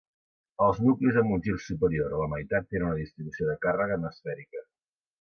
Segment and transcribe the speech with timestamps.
[0.67, 4.15] Els nuclis amb un gir superior a la meitat tenen una distribució de càrrega no
[4.15, 4.69] esfèrica.